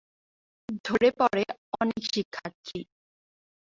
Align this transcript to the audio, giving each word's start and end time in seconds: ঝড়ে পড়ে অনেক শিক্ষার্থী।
ঝড়ে 0.85 1.09
পড়ে 1.19 1.43
অনেক 1.81 2.01
শিক্ষার্থী। 2.13 2.79